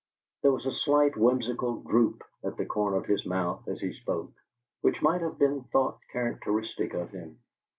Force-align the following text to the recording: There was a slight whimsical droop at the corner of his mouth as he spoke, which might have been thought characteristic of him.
There 0.41 0.51
was 0.51 0.65
a 0.65 0.71
slight 0.71 1.15
whimsical 1.15 1.79
droop 1.83 2.23
at 2.43 2.57
the 2.57 2.65
corner 2.65 2.97
of 2.97 3.05
his 3.05 3.23
mouth 3.23 3.67
as 3.67 3.79
he 3.81 3.93
spoke, 3.93 4.33
which 4.81 5.03
might 5.03 5.21
have 5.21 5.37
been 5.37 5.61
thought 5.65 5.99
characteristic 6.11 6.95
of 6.95 7.11
him. 7.11 7.37